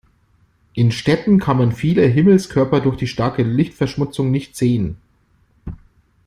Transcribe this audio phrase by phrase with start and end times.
[0.73, 4.97] In Städten kann man viele Himmelskörper durch die starke Lichtverschmutzung nicht sehen.